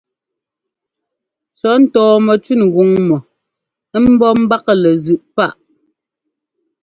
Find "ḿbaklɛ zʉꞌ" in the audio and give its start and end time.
4.45-5.25